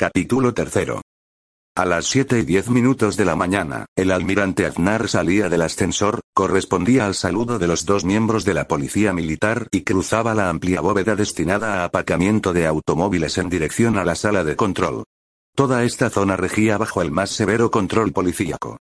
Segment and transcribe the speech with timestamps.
[0.00, 1.02] Capítulo tercero.
[1.76, 6.20] A las 7 y 10 minutos de la mañana, el almirante Aznar salía del ascensor,
[6.32, 10.80] correspondía al saludo de los dos miembros de la policía militar y cruzaba la amplia
[10.82, 15.02] bóveda destinada a apacamiento de automóviles en dirección a la sala de control.
[15.56, 18.78] Toda esta zona regía bajo el más severo control policíaco.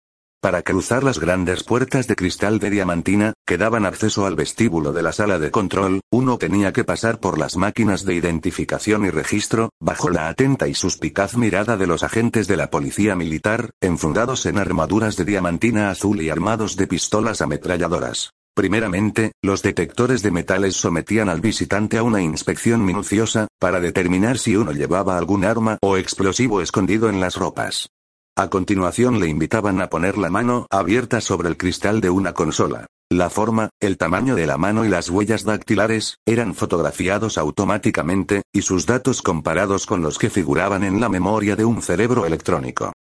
[0.42, 5.00] Para cruzar las grandes puertas de cristal de diamantina, que daban acceso al vestíbulo de
[5.00, 9.70] la sala de control, uno tenía que pasar por las máquinas de identificación y registro,
[9.80, 14.58] bajo la atenta y suspicaz mirada de los agentes de la policía militar, enfundados en
[14.58, 18.32] armaduras de diamantina azul y armados de pistolas ametralladoras.
[18.52, 24.56] Primeramente, los detectores de metales sometían al visitante a una inspección minuciosa, para determinar si
[24.56, 27.90] uno llevaba algún arma o explosivo escondido en las ropas.
[28.34, 32.86] A continuación le invitaban a poner la mano abierta sobre el cristal de una consola.
[33.10, 38.62] La forma, el tamaño de la mano y las huellas dactilares, eran fotografiados automáticamente, y
[38.62, 42.92] sus datos comparados con los que figuraban en la memoria de un cerebro electrónico.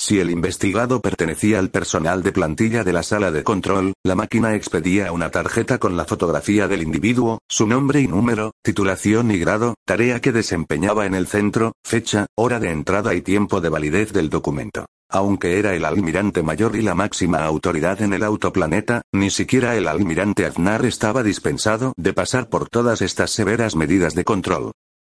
[0.00, 4.54] Si el investigado pertenecía al personal de plantilla de la sala de control, la máquina
[4.54, 9.74] expedía una tarjeta con la fotografía del individuo, su nombre y número, titulación y grado,
[9.84, 14.30] tarea que desempeñaba en el centro, fecha, hora de entrada y tiempo de validez del
[14.30, 14.86] documento.
[15.10, 19.88] Aunque era el almirante mayor y la máxima autoridad en el autoplaneta, ni siquiera el
[19.88, 24.70] almirante Aznar estaba dispensado de pasar por todas estas severas medidas de control.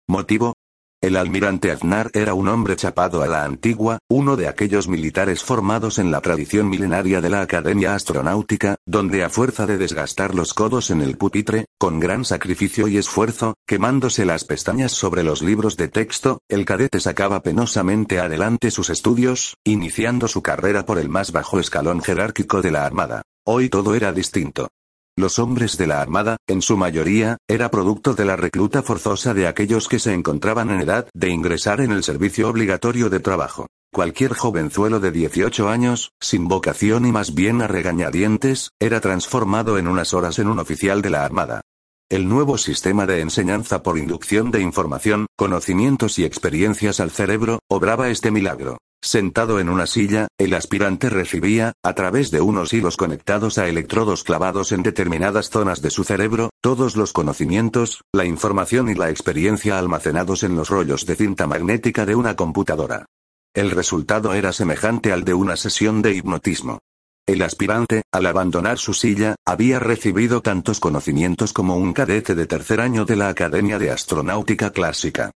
[0.07, 0.53] Motivo,
[1.01, 5.99] el almirante Aznar era un hombre chapado a la antigua, uno de aquellos militares formados
[5.99, 10.89] en la tradición milenaria de la Academia Astronáutica, donde a fuerza de desgastar los codos
[10.89, 15.89] en el pupitre, con gran sacrificio y esfuerzo, quemándose las pestañas sobre los libros de
[15.89, 21.59] texto, el cadete sacaba penosamente adelante sus estudios, iniciando su carrera por el más bajo
[21.59, 23.21] escalón jerárquico de la Armada.
[23.45, 24.69] Hoy todo era distinto.
[25.17, 29.47] Los hombres de la Armada, en su mayoría, era producto de la recluta forzosa de
[29.47, 33.67] aquellos que se encontraban en edad de ingresar en el servicio obligatorio de trabajo.
[33.93, 39.87] Cualquier jovenzuelo de 18 años, sin vocación y más bien a regañadientes, era transformado en
[39.87, 41.61] unas horas en un oficial de la Armada.
[42.09, 48.09] El nuevo sistema de enseñanza por inducción de información, conocimientos y experiencias al cerebro, obraba
[48.09, 48.79] este milagro.
[49.05, 54.23] Sentado en una silla, el aspirante recibía, a través de unos hilos conectados a electrodos
[54.23, 59.77] clavados en determinadas zonas de su cerebro, todos los conocimientos, la información y la experiencia
[59.77, 63.05] almacenados en los rollos de cinta magnética de una computadora.
[63.53, 66.79] El resultado era semejante al de una sesión de hipnotismo.
[67.27, 72.81] El aspirante, al abandonar su silla, había recibido tantos conocimientos como un cadete de tercer
[72.81, 75.29] año de la Academia de Astronáutica Clásica.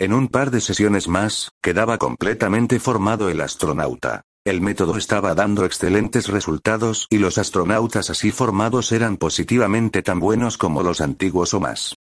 [0.00, 4.22] En un par de sesiones más, quedaba completamente formado el astronauta.
[4.44, 10.58] El método estaba dando excelentes resultados y los astronautas así formados eran positivamente tan buenos
[10.58, 11.94] como los antiguos o más.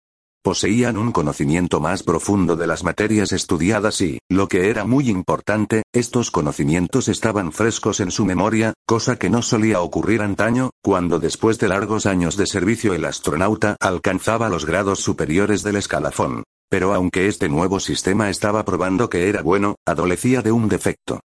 [0.43, 5.83] Poseían un conocimiento más profundo de las materias estudiadas y, lo que era muy importante,
[5.93, 11.59] estos conocimientos estaban frescos en su memoria, cosa que no solía ocurrir antaño, cuando después
[11.59, 16.43] de largos años de servicio el astronauta alcanzaba los grados superiores del escalafón.
[16.71, 21.19] Pero aunque este nuevo sistema estaba probando que era bueno, adolecía de un defecto.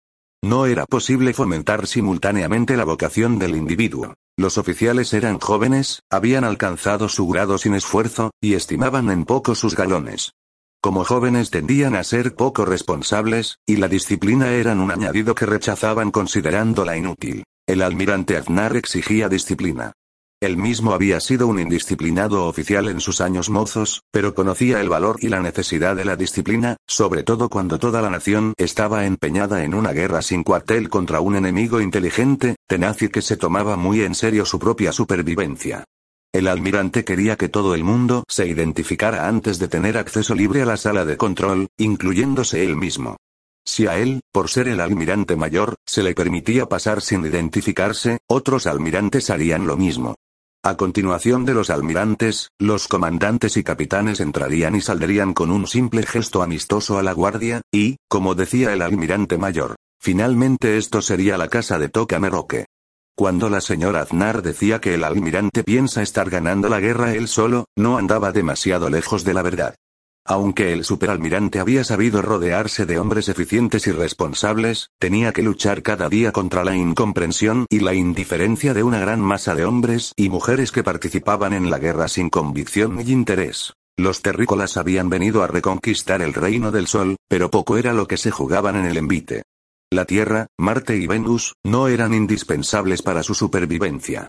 [0.44, 4.12] No era posible fomentar simultáneamente la vocación del individuo.
[4.36, 9.74] Los oficiales eran jóvenes, habían alcanzado su grado sin esfuerzo, y estimaban en poco sus
[9.74, 10.32] galones.
[10.82, 16.10] Como jóvenes tendían a ser poco responsables, y la disciplina eran un añadido que rechazaban
[16.10, 17.44] considerándola inútil.
[17.66, 19.94] El almirante Aznar exigía disciplina.
[20.44, 25.16] Él mismo había sido un indisciplinado oficial en sus años mozos, pero conocía el valor
[25.20, 29.72] y la necesidad de la disciplina, sobre todo cuando toda la nación estaba empeñada en
[29.72, 34.14] una guerra sin cuartel contra un enemigo inteligente, tenaz y que se tomaba muy en
[34.14, 35.84] serio su propia supervivencia.
[36.30, 40.66] El almirante quería que todo el mundo se identificara antes de tener acceso libre a
[40.66, 43.16] la sala de control, incluyéndose él mismo.
[43.64, 48.66] Si a él, por ser el almirante mayor, se le permitía pasar sin identificarse, otros
[48.66, 50.16] almirantes harían lo mismo.
[50.66, 56.04] A continuación de los almirantes, los comandantes y capitanes entrarían y saldrían con un simple
[56.04, 61.48] gesto amistoso a la guardia, y, como decía el almirante mayor, finalmente esto sería la
[61.48, 62.64] casa de Tocameroque.
[63.14, 67.66] Cuando la señora Aznar decía que el almirante piensa estar ganando la guerra él solo,
[67.76, 69.74] no andaba demasiado lejos de la verdad.
[70.26, 76.08] Aunque el superalmirante había sabido rodearse de hombres eficientes y responsables, tenía que luchar cada
[76.08, 80.72] día contra la incomprensión y la indiferencia de una gran masa de hombres y mujeres
[80.72, 83.74] que participaban en la guerra sin convicción ni interés.
[83.98, 88.16] Los terrícolas habían venido a reconquistar el reino del sol, pero poco era lo que
[88.16, 89.42] se jugaban en el envite.
[89.92, 94.26] La Tierra, Marte y Venus, no eran indispensables para su supervivencia.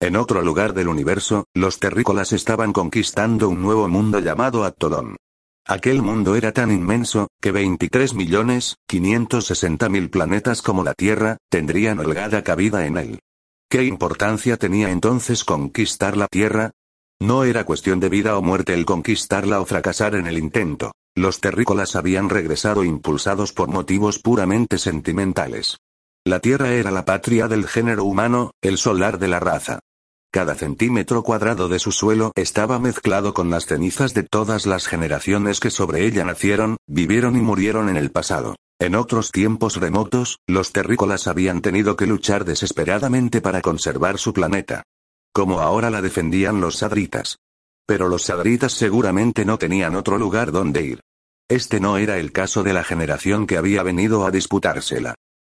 [0.00, 5.16] En otro lugar del universo, los terrícolas estaban conquistando un nuevo mundo llamado Atolón.
[5.70, 11.98] Aquel mundo era tan inmenso, que 23 millones, 560 mil planetas como la Tierra, tendrían
[11.98, 13.18] holgada cabida en él.
[13.68, 16.70] ¿Qué importancia tenía entonces conquistar la Tierra?
[17.20, 20.92] No era cuestión de vida o muerte el conquistarla o fracasar en el intento.
[21.14, 25.76] Los terrícolas habían regresado impulsados por motivos puramente sentimentales.
[26.24, 29.80] La Tierra era la patria del género humano, el solar de la raza.
[30.30, 35.58] Cada centímetro cuadrado de su suelo estaba mezclado con las cenizas de todas las generaciones
[35.58, 38.54] que sobre ella nacieron, vivieron y murieron en el pasado.
[38.78, 44.82] En otros tiempos remotos, los terrícolas habían tenido que luchar desesperadamente para conservar su planeta.
[45.32, 47.38] Como ahora la defendían los sadritas.
[47.86, 51.00] Pero los sadritas seguramente no tenían otro lugar donde ir.
[51.48, 55.14] Este no era el caso de la generación que había venido a disputársela.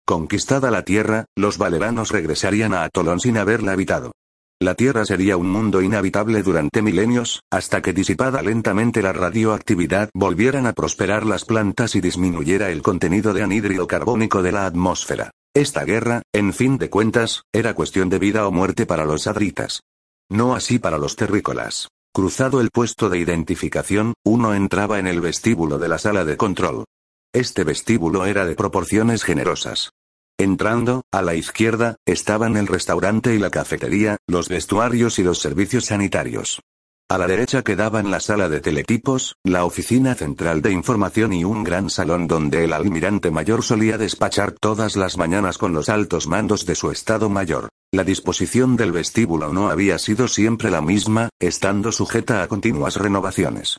[0.06, 4.12] Conquistada la Tierra, los valeranos regresarían a Atolón sin haberla habitado.
[4.62, 10.68] La Tierra sería un mundo inhabitable durante milenios, hasta que disipada lentamente la radioactividad volvieran
[10.68, 15.32] a prosperar las plantas y disminuyera el contenido de anhídrido carbónico de la atmósfera.
[15.56, 19.84] Esta guerra, en fin de cuentas, era cuestión de vida o muerte para los adritas.
[20.30, 21.88] No así para los terrícolas.
[22.14, 26.84] Cruzado el puesto de identificación, uno entraba en el vestíbulo de la sala de control.
[27.34, 29.92] Este vestíbulo era de proporciones generosas.
[30.40, 35.88] Entrando, a la izquierda, estaban el restaurante y la cafetería, los vestuarios y los servicios
[35.88, 36.62] sanitarios.
[37.10, 41.66] A la derecha quedaban la sala de teletipos, la oficina central de información y un
[41.66, 46.66] gran salón donde el almirante mayor solía despachar todas las mañanas con los altos mandos
[46.66, 47.68] de su estado mayor.
[47.92, 53.78] La disposición del vestíbulo no había sido siempre la misma, estando sujeta a continuas renovaciones.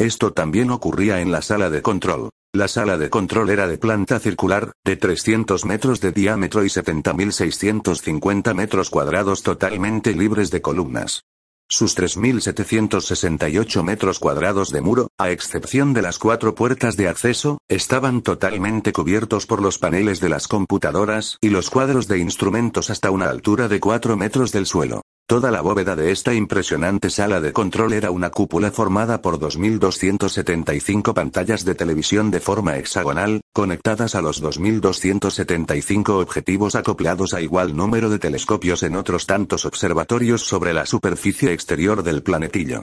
[0.00, 2.30] Esto también ocurría en la sala de control.
[2.54, 8.54] La sala de control era de planta circular, de 300 metros de diámetro y 70.650
[8.54, 11.24] metros cuadrados totalmente libres de columnas.
[11.68, 18.22] Sus 3.768 metros cuadrados de muro, a excepción de las cuatro puertas de acceso, estaban
[18.22, 23.28] totalmente cubiertos por los paneles de las computadoras y los cuadros de instrumentos hasta una
[23.28, 25.02] altura de 4 metros del suelo.
[25.30, 31.14] Toda la bóveda de esta impresionante sala de control era una cúpula formada por 2.275
[31.14, 38.10] pantallas de televisión de forma hexagonal, conectadas a los 2.275 objetivos acoplados a igual número
[38.10, 42.82] de telescopios en otros tantos observatorios sobre la superficie exterior del planetillo.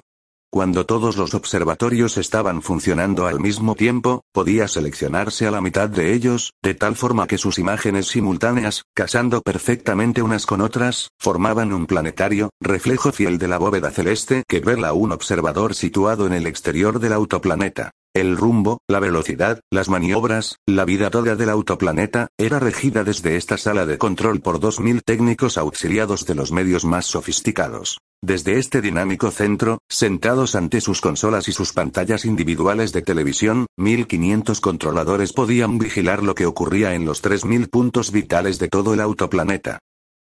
[0.49, 6.13] Cuando todos los observatorios estaban funcionando al mismo tiempo, podía seleccionarse a la mitad de
[6.13, 11.85] ellos, de tal forma que sus imágenes simultáneas, casando perfectamente unas con otras, formaban un
[11.85, 16.99] planetario, reflejo fiel de la bóveda celeste que verla un observador situado en el exterior
[17.01, 17.91] del autoplaneta.
[18.15, 23.57] El rumbo, la velocidad, las maniobras, la vida toda del autoplaneta, era regida desde esta
[23.57, 27.99] sala de control por 2.000 técnicos auxiliados de los medios más sofisticados.
[28.23, 34.59] Desde este dinámico centro, sentados ante sus consolas y sus pantallas individuales de televisión, 1.500
[34.61, 39.79] controladores podían vigilar lo que ocurría en los 3.000 puntos vitales de todo el autoplaneta.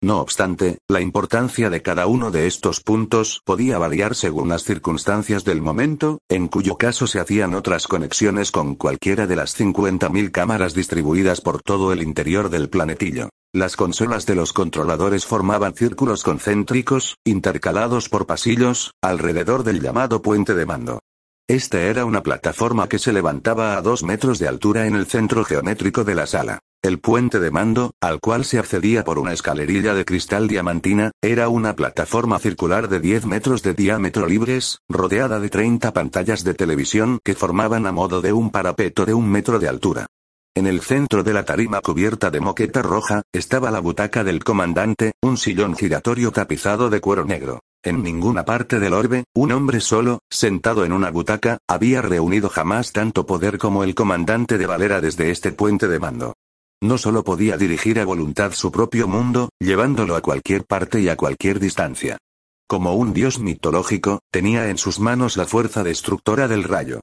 [0.04, 5.44] No obstante, la importancia de cada uno de estos puntos podía variar según las circunstancias
[5.44, 10.74] del momento, en cuyo caso se hacían otras conexiones con cualquiera de las 50.000 cámaras
[10.74, 13.30] distribuidas por todo el interior del planetillo.
[13.54, 20.56] Las consolas de los controladores formaban círculos concéntricos, intercalados por pasillos, alrededor del llamado puente
[20.56, 21.00] de mando.
[21.48, 25.44] Esta era una plataforma que se levantaba a dos metros de altura en el centro
[25.44, 26.60] geométrico de la sala.
[26.84, 31.48] El puente de mando, al cual se accedía por una escalerilla de cristal diamantina, era
[31.48, 37.20] una plataforma circular de 10 metros de diámetro libres, rodeada de 30 pantallas de televisión
[37.24, 40.08] que formaban a modo de un parapeto de un metro de altura.
[40.56, 45.12] En el centro de la tarima cubierta de moqueta roja, estaba la butaca del comandante,
[45.22, 47.60] un sillón giratorio tapizado de cuero negro.
[47.84, 52.92] En ninguna parte del orbe, un hombre solo, sentado en una butaca, había reunido jamás
[52.92, 56.34] tanto poder como el comandante de Valera desde este puente de mando.
[56.84, 61.16] No solo podía dirigir a voluntad su propio mundo, llevándolo a cualquier parte y a
[61.16, 62.18] cualquier distancia.
[62.68, 67.02] Como un dios mitológico, tenía en sus manos la fuerza destructora del rayo.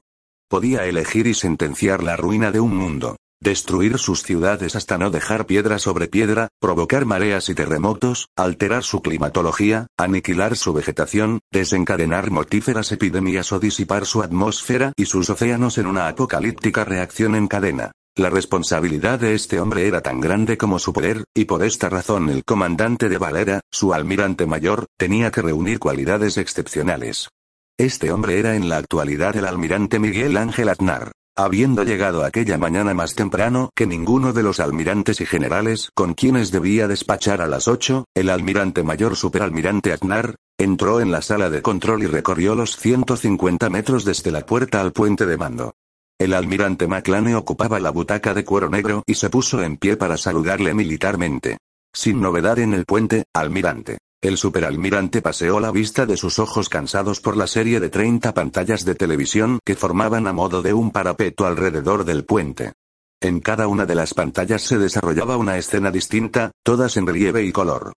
[0.49, 3.15] Podía elegir y sentenciar la ruina de un mundo.
[3.41, 9.01] destruir sus ciudades hasta no dejar piedra sobre piedra, provocar mareas y terremotos, alterar su
[9.01, 15.87] climatología, aniquilar su vegetación, desencadenar mortíferas epidemias o disipar su atmósfera y sus océanos en
[15.87, 17.91] una apocalíptica reacción en cadena.
[18.15, 22.29] La responsabilidad de este hombre era tan grande como su poder, y por esta razón
[22.29, 27.29] el comandante de Valera, su almirante mayor, tenía que reunir cualidades excepcionales.
[27.77, 31.13] Este hombre era en la actualidad el almirante Miguel Ángel Aznar.
[31.37, 36.51] Habiendo llegado aquella mañana más temprano que ninguno de los almirantes y generales con quienes
[36.51, 41.61] debía despachar a las ocho, el almirante mayor superalmirante Aznar, entró en la sala de
[41.61, 45.73] control y recorrió los 150 metros desde la puerta al puente de mando.
[46.19, 50.17] El almirante Maclane ocupaba la butaca de cuero negro y se puso en pie para
[50.17, 51.57] saludarle militarmente.
[51.93, 53.99] Sin novedad en el puente, almirante.
[54.21, 58.83] El superalmirante paseó la vista de sus ojos cansados por la serie de 30 pantallas
[58.83, 62.73] de televisión que formaban a modo de un parapeto alrededor del puente.
[63.21, 67.53] En cada una de las pantallas se desarrollaba una escena distinta, todas en relieve y
[67.53, 67.93] color.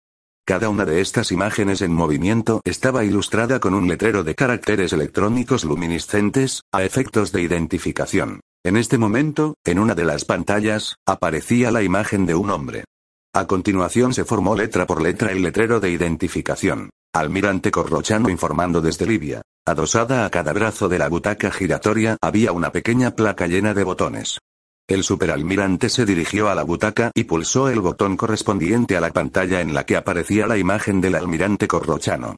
[0.45, 5.65] Cada una de estas imágenes en movimiento estaba ilustrada con un letrero de caracteres electrónicos
[5.65, 8.41] luminiscentes, a efectos de identificación.
[8.65, 12.85] En este momento, en una de las pantallas, aparecía la imagen de un hombre.
[13.33, 16.91] A continuación se formó letra por letra el letrero de identificación.
[17.15, 19.43] Almirante Corrochano informando desde Libia.
[19.67, 24.39] Adosada a cada brazo de la butaca giratoria había una pequeña placa llena de botones.
[24.91, 29.61] El superalmirante se dirigió a la butaca y pulsó el botón correspondiente a la pantalla
[29.61, 32.35] en la que aparecía la imagen del almirante Corrochano.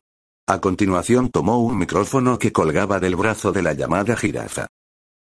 [0.47, 4.66] A continuación tomó un micrófono que colgaba del brazo de la llamada jirafa.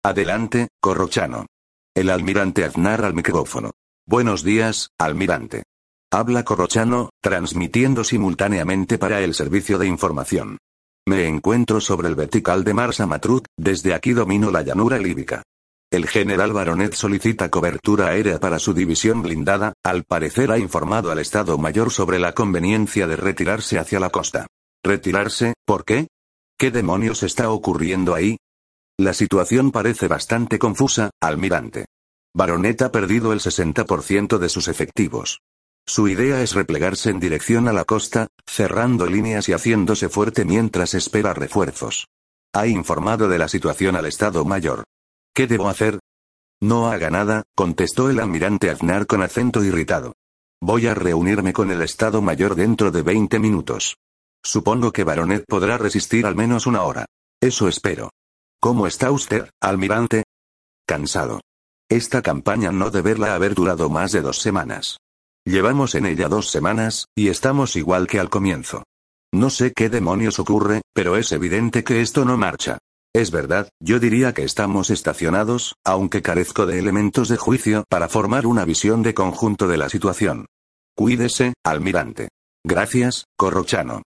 [0.02, 1.44] Adelante, Corrochano.
[1.94, 3.72] El almirante Aznar al micrófono.
[4.06, 5.64] Buenos días, almirante.
[6.10, 10.56] Habla Corrochano, transmitiendo simultáneamente para el servicio de información.
[11.06, 15.42] Me encuentro sobre el vertical de Mars Amatrut, desde aquí domino la llanura líbica.
[15.90, 21.18] El general Baronet solicita cobertura aérea para su división blindada, al parecer ha informado al
[21.18, 24.46] Estado Mayor sobre la conveniencia de retirarse hacia la costa.
[24.84, 25.54] ¿Retirarse?
[25.64, 26.08] ¿Por qué?
[26.58, 28.36] ¿Qué demonios está ocurriendo ahí?
[28.98, 31.86] La situación parece bastante confusa, almirante.
[32.34, 35.40] Baronet ha perdido el 60% de sus efectivos.
[35.86, 40.92] Su idea es replegarse en dirección a la costa, cerrando líneas y haciéndose fuerte mientras
[40.92, 42.08] espera refuerzos.
[42.52, 44.84] Ha informado de la situación al Estado Mayor.
[45.38, 46.00] ¿Qué debo hacer?
[46.60, 50.14] No haga nada, contestó el almirante Aznar con acento irritado.
[50.60, 53.98] Voy a reunirme con el Estado Mayor dentro de 20 minutos.
[54.42, 57.06] Supongo que Baronet podrá resistir al menos una hora.
[57.40, 58.10] Eso espero.
[58.60, 60.24] ¿Cómo está usted, almirante?
[60.84, 61.40] Cansado.
[61.88, 64.98] Esta campaña no deberla haber durado más de dos semanas.
[65.44, 68.82] Llevamos en ella dos semanas, y estamos igual que al comienzo.
[69.32, 72.78] No sé qué demonios ocurre, pero es evidente que esto no marcha.
[73.18, 78.46] Es verdad, yo diría que estamos estacionados, aunque carezco de elementos de juicio para formar
[78.46, 80.46] una visión de conjunto de la situación.
[80.94, 82.28] Cuídese, almirante.
[82.64, 84.02] Gracias, Corrochano.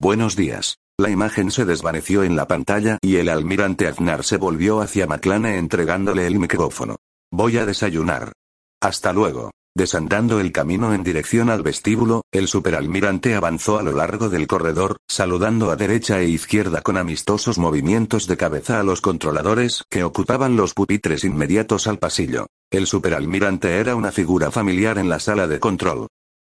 [0.00, 0.78] Buenos días.
[0.98, 5.58] La imagen se desvaneció en la pantalla y el almirante Aznar se volvió hacia Maclane
[5.58, 6.96] entregándole el micrófono.
[7.30, 8.32] Voy a desayunar.
[8.80, 9.52] Hasta luego.
[9.76, 14.96] Desandando el camino en dirección al vestíbulo, el superalmirante avanzó a lo largo del corredor,
[15.06, 20.56] saludando a derecha e izquierda con amistosos movimientos de cabeza a los controladores que ocupaban
[20.56, 22.46] los pupitres inmediatos al pasillo.
[22.70, 26.06] El superalmirante era una figura familiar en la sala de control.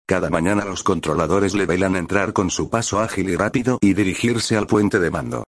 [0.07, 4.55] Cada mañana los controladores le velan entrar con su paso ágil y rápido y dirigirse
[4.55, 5.45] al puente de mando.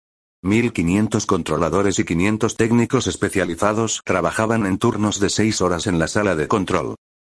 [0.44, 6.36] 1.500 controladores y 500 técnicos especializados trabajaban en turnos de 6 horas en la sala
[6.36, 6.94] de control.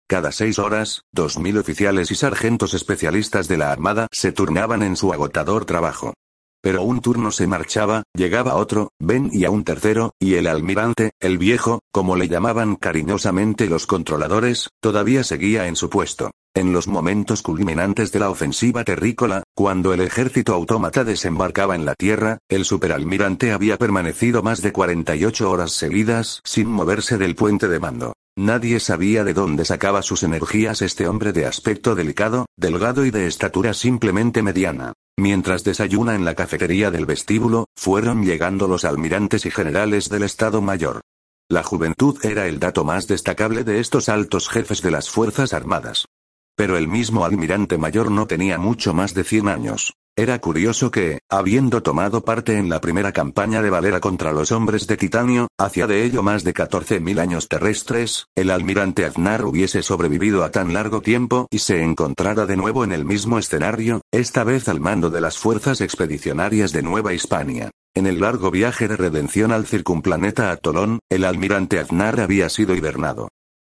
[0.07, 5.11] Cada seis horas, 2.000 oficiales y sargentos especialistas de la Armada se turnaban en su
[5.11, 6.13] agotador trabajo.
[6.61, 11.11] Pero un turno se marchaba, llegaba otro, Ben y a un tercero, y el almirante,
[11.19, 16.29] el viejo, como le llamaban cariñosamente los controladores, todavía seguía en su puesto.
[16.53, 21.95] En los momentos culminantes de la ofensiva terrícola, cuando el ejército autómata desembarcaba en la
[21.95, 27.79] tierra, el superalmirante había permanecido más de 48 horas seguidas sin moverse del puente de
[27.79, 28.13] mando.
[28.37, 33.27] Nadie sabía de dónde sacaba sus energías este hombre de aspecto delicado, delgado y de
[33.27, 34.91] estatura simplemente mediana.
[35.17, 40.61] Mientras desayuna en la cafetería del vestíbulo, fueron llegando los almirantes y generales del Estado
[40.61, 40.99] Mayor.
[41.47, 46.05] La juventud era el dato más destacable de estos altos jefes de las Fuerzas Armadas.
[46.57, 49.93] Pero el mismo almirante mayor no tenía mucho más de 100 años.
[50.17, 54.87] Era curioso que, habiendo tomado parte en la primera campaña de Valera contra los hombres
[54.87, 60.45] de titanio, hacia de ello más de 14.000 años terrestres, el almirante Aznar hubiese sobrevivido
[60.45, 64.69] a tan largo tiempo y se encontrara de nuevo en el mismo escenario, esta vez
[64.69, 67.71] al mando de las fuerzas expedicionarias de Nueva Hispania.
[67.93, 73.27] En el largo viaje de redención al circunplaneta Atolón, el almirante Aznar había sido hibernado.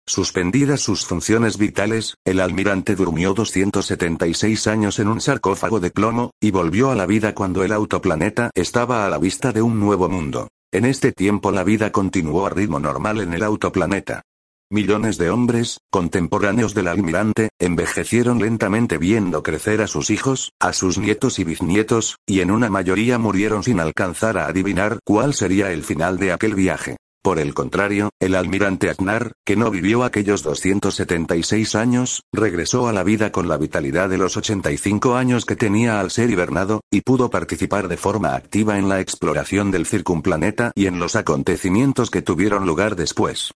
[0.06, 6.50] Suspendidas sus funciones vitales, el almirante durmió 276 años en un sarcófago de plomo, y
[6.50, 10.48] volvió a la vida cuando el autoplaneta estaba a la vista de un nuevo mundo.
[10.72, 14.22] En este tiempo la vida continuó a ritmo normal en el autoplaneta.
[14.70, 20.98] Millones de hombres, contemporáneos del almirante, envejecieron lentamente viendo crecer a sus hijos, a sus
[20.98, 25.82] nietos y bisnietos, y en una mayoría murieron sin alcanzar a adivinar cuál sería el
[25.82, 26.96] final de aquel viaje.
[27.24, 33.02] Por el contrario, el almirante Aznar, que no vivió aquellos 276 años, regresó a la
[33.02, 37.30] vida con la vitalidad de los 85 años que tenía al ser hibernado, y pudo
[37.30, 42.66] participar de forma activa en la exploración del circunplaneta y en los acontecimientos que tuvieron
[42.66, 43.52] lugar después.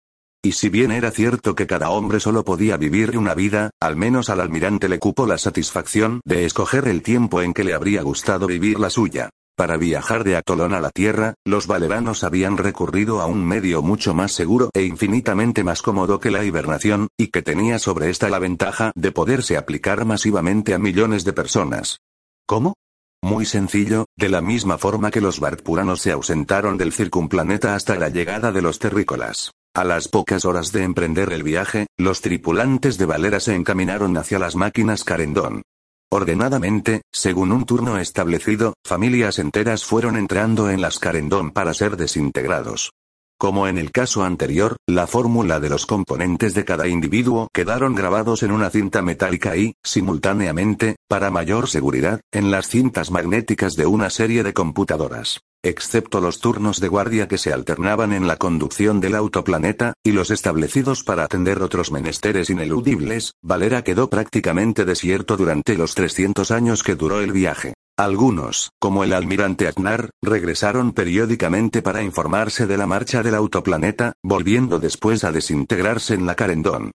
[0.45, 4.31] Y si bien era cierto que cada hombre solo podía vivir una vida, al menos
[4.31, 8.47] al almirante le cupo la satisfacción de escoger el tiempo en que le habría gustado
[8.47, 9.31] vivir la suya.
[9.57, 14.13] Para viajar de Atolón a la Tierra, los valeranos habían recurrido a un medio mucho
[14.13, 18.39] más seguro e infinitamente más cómodo que la hibernación, y que tenía sobre esta la
[18.39, 22.01] ventaja de poderse aplicar masivamente a millones de personas.
[22.47, 22.75] ¿Cómo?
[23.23, 28.11] Muy sencillo, de la misma forma que los bartpuranos se ausentaron del circunplaneta hasta la
[28.11, 29.53] llegada de los terrícolas.
[29.75, 34.39] A las pocas horas de emprender el viaje, los tripulantes de Valera se encaminaron hacia
[34.39, 35.63] las máquinas Carendón.
[36.11, 42.93] Ordenadamente, según un turno establecido, familias enteras fueron entrando en las Carendón para ser desintegrados.
[43.39, 48.43] Como en el caso anterior, la fórmula de los componentes de cada individuo quedaron grabados
[48.43, 54.09] en una cinta metálica y, simultáneamente, para mayor seguridad, en las cintas magnéticas de una
[54.09, 55.41] serie de computadoras.
[55.67, 60.31] Excepto los turnos de guardia que se alternaban en la conducción del autoplaneta, y los
[60.31, 66.95] establecidos para atender otros menesteres ineludibles, Valera quedó prácticamente desierto durante los 300 años que
[66.95, 67.75] duró el viaje.
[67.97, 74.79] Algunos, como el almirante Aznar, regresaron periódicamente para informarse de la marcha del autoplaneta, volviendo
[74.79, 76.93] después a desintegrarse en la Carendón.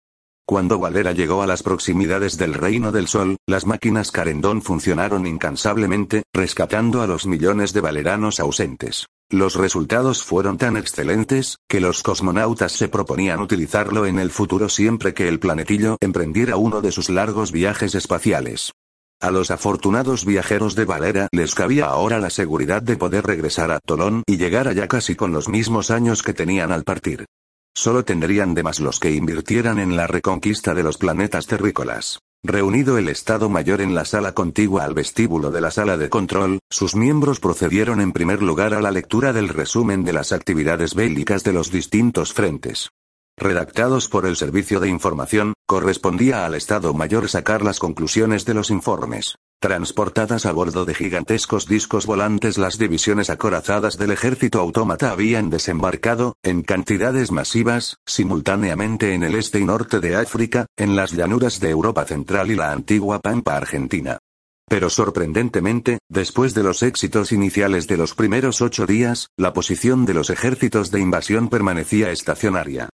[0.51, 6.25] Cuando Valera llegó a las proximidades del Reino del Sol, las máquinas Carendón funcionaron incansablemente,
[6.33, 9.07] rescatando a los millones de valeranos ausentes.
[9.29, 15.15] Los resultados fueron tan excelentes, que los cosmonautas se proponían utilizarlo en el futuro siempre
[15.15, 18.73] que el planetillo emprendiera uno de sus largos viajes espaciales.
[19.21, 23.79] A los afortunados viajeros de Valera les cabía ahora la seguridad de poder regresar a
[23.79, 27.27] Tolón y llegar allá casi con los mismos años que tenían al partir.
[27.75, 32.19] Solo tendrían de más los que invirtieran en la reconquista de los planetas terrícolas.
[32.43, 36.59] Reunido el Estado Mayor en la sala contigua al vestíbulo de la sala de control,
[36.71, 41.45] sus miembros procedieron en primer lugar a la lectura del resumen de las actividades bélicas
[41.45, 42.91] de los distintos frentes
[43.41, 48.71] redactados por el Servicio de Información, correspondía al Estado Mayor sacar las conclusiones de los
[48.71, 49.37] informes.
[49.61, 56.35] Transportadas a bordo de gigantescos discos volantes, las divisiones acorazadas del ejército autómata habían desembarcado,
[56.43, 61.69] en cantidades masivas, simultáneamente en el este y norte de África, en las llanuras de
[61.69, 64.19] Europa Central y la antigua Pampa Argentina.
[64.67, 70.15] Pero sorprendentemente, después de los éxitos iniciales de los primeros ocho días, la posición de
[70.15, 72.89] los ejércitos de invasión permanecía estacionaria.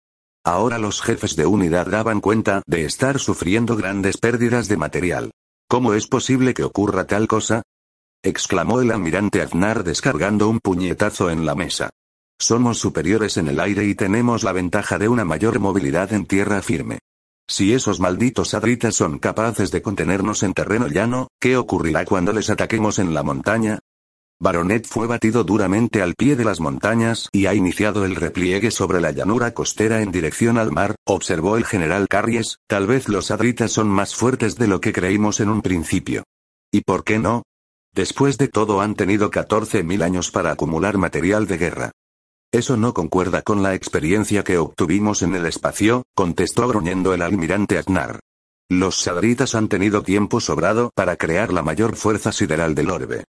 [0.45, 5.31] Ahora los jefes de unidad daban cuenta de estar sufriendo grandes pérdidas de material.
[5.69, 7.63] ¿Cómo es posible que ocurra tal cosa?
[8.23, 11.91] exclamó el almirante Aznar descargando un puñetazo en la mesa.
[12.39, 16.63] Somos superiores en el aire y tenemos la ventaja de una mayor movilidad en tierra
[16.63, 17.01] firme.
[17.49, 22.49] Si esos malditos adritas son capaces de contenernos en terreno llano, ¿qué ocurrirá cuando les
[22.49, 23.81] ataquemos en la montaña?
[24.39, 29.01] Baronet fue batido duramente al pie de las montañas y ha iniciado el repliegue sobre
[29.01, 33.73] la llanura costera en dirección al mar, observó el general Carries, tal vez los adritas
[33.73, 36.25] son más fuertes de lo que creímos en un principio.
[36.71, 37.45] ¿Y por qué no?
[37.95, 41.93] Después de todo han tenido 14.000 años para acumular material de guerra.
[42.53, 47.79] Eso no concuerda con la experiencia que obtuvimos en el espacio, contestó gruñendo el almirante
[47.79, 48.21] Aznar.
[48.69, 53.25] Los sadritas han tenido tiempo sobrado para crear la mayor fuerza sideral del orbe.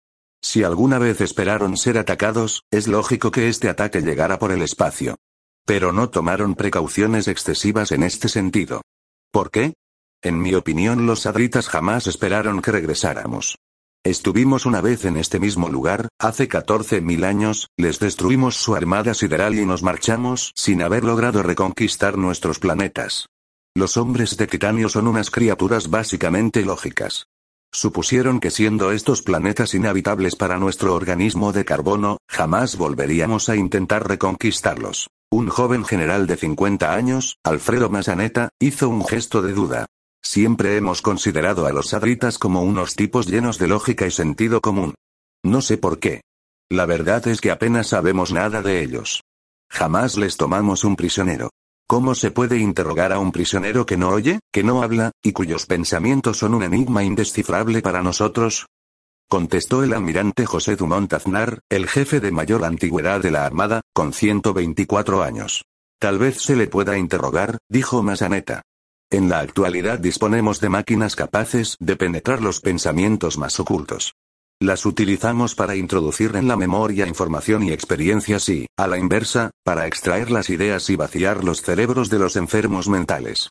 [0.47, 5.15] Si alguna vez esperaron ser atacados, es lógico que este ataque llegara por el espacio.
[5.65, 8.83] Pero no tomaron precauciones excesivas en este sentido.
[9.31, 9.73] ¿Por qué?
[10.21, 13.57] En mi opinión los sadritas jamás esperaron que regresáramos.
[14.03, 19.55] Estuvimos una vez en este mismo lugar, hace 14.000 años, les destruimos su armada sideral
[19.55, 23.25] y nos marchamos sin haber logrado reconquistar nuestros planetas.
[23.73, 27.25] Los hombres de titanio son unas criaturas básicamente lógicas.
[27.75, 34.07] Supusieron que siendo estos planetas inhabitables para nuestro organismo de carbono, jamás volveríamos a intentar
[34.07, 35.09] reconquistarlos.
[35.29, 39.87] Un joven general de 50 años, Alfredo Masaneta, hizo un gesto de duda.
[40.23, 44.95] Siempre hemos considerado a los sadritas como unos tipos llenos de lógica y sentido común.
[45.43, 46.21] No sé por qué.
[46.71, 49.21] La verdad es que apenas sabemos nada de ellos.
[49.69, 51.49] Jamás les tomamos un prisionero.
[51.87, 55.67] ¿Cómo se puede interrogar a un prisionero que no oye, que no habla, y cuyos
[55.67, 58.65] pensamientos son un enigma indescifrable para nosotros?
[59.29, 64.13] Contestó el almirante José Dumont Aznar, el jefe de mayor antigüedad de la Armada, con
[64.13, 65.65] 124 años.
[65.99, 68.63] Tal vez se le pueda interrogar, dijo Masaneta.
[69.11, 74.15] En la actualidad disponemos de máquinas capaces de penetrar los pensamientos más ocultos.
[74.61, 79.85] Las utilizamos para introducir en la memoria información y experiencias y, a la inversa, para
[79.85, 83.49] extraer las ideas y vaciar los cerebros de los enfermos mentales.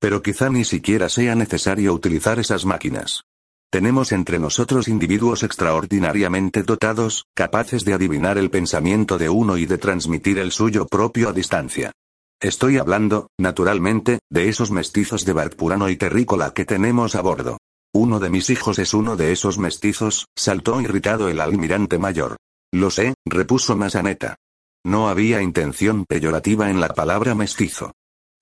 [0.00, 3.22] Pero quizá ni siquiera sea necesario utilizar esas máquinas.
[3.70, 9.76] Tenemos entre nosotros individuos extraordinariamente dotados, capaces de adivinar el pensamiento de uno y de
[9.76, 11.92] transmitir el suyo propio a distancia.
[12.40, 17.58] Estoy hablando, naturalmente, de esos mestizos de Purano y terrícola que tenemos a bordo.
[17.98, 22.36] Uno de mis hijos es uno de esos mestizos, saltó irritado el almirante mayor.
[22.70, 24.36] Lo sé, repuso Masaneta.
[24.84, 27.92] No había intención peyorativa en la palabra mestizo.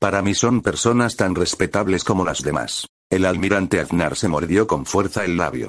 [0.01, 2.89] Para mí son personas tan respetables como las demás.
[3.09, 5.69] El almirante Aznar se mordió con fuerza el labio.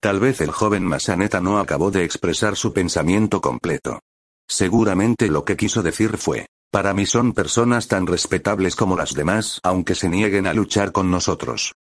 [0.00, 4.00] Tal vez el joven Masaneta no acabó de expresar su pensamiento completo.
[4.48, 9.60] Seguramente lo que quiso decir fue, para mí son personas tan respetables como las demás,
[9.62, 11.74] aunque se nieguen a luchar con nosotros.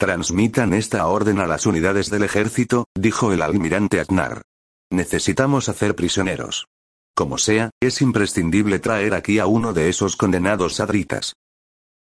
[0.00, 4.40] Transmitan esta orden a las unidades del ejército, dijo el almirante Aznar.
[4.90, 6.68] Necesitamos hacer prisioneros.
[7.14, 11.34] Como sea, es imprescindible traer aquí a uno de esos condenados sadritas.